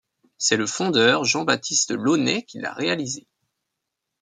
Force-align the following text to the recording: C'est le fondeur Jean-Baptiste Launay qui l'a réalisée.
C'est 0.39 0.57
le 0.57 0.65
fondeur 0.65 1.25
Jean-Baptiste 1.25 1.91
Launay 1.91 2.41
qui 2.41 2.57
l'a 2.57 2.73
réalisée. 2.73 3.27